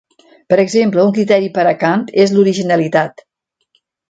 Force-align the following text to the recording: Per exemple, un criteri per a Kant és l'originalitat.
Per 0.53 0.57
exemple, 0.61 1.03
un 1.09 1.13
criteri 1.17 1.51
per 1.57 1.67
a 1.73 1.75
Kant 1.83 2.07
és 2.25 2.35
l'originalitat. 2.39 3.25